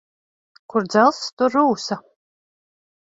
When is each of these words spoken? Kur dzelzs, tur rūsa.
Kur 0.73 0.87
dzelzs, 0.95 1.21
tur 1.41 1.59
rūsa. 1.59 1.99